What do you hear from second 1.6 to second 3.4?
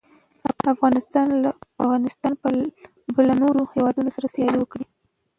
افغانستان به له